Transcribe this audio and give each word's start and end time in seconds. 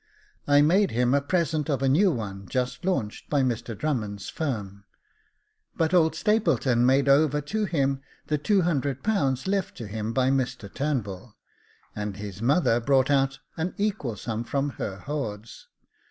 I 0.47 0.63
made 0.63 0.89
him 0.89 1.13
a 1.13 1.21
present 1.21 1.69
of 1.69 1.83
a 1.83 1.87
new 1.87 2.09
one, 2.11 2.47
just 2.47 2.83
launched 2.83 3.29
by 3.29 3.43
Mr 3.43 3.77
Drummond*s 3.77 4.29
firm. 4.29 4.83
But 5.77 5.93
old 5.93 6.15
Stapleton 6.15 6.87
made 6.87 7.07
over 7.07 7.39
to 7.39 7.65
him 7.65 8.01
the 8.25 8.39
;^200 8.39 9.47
left 9.47 9.77
to 9.77 9.85
him 9.85 10.11
by 10.11 10.31
Mr 10.31 10.73
Turnbull, 10.73 11.35
and 11.95 12.17
his 12.17 12.41
mother 12.41 12.79
brought 12.79 13.11
out 13.11 13.37
an 13.57 13.75
equal 13.77 14.15
sum 14.15 14.43
from 14.43 14.71
her 14.81 14.95
hoards. 14.97 15.67